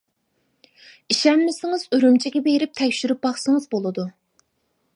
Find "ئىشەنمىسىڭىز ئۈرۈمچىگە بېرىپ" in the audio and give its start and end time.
1.15-2.73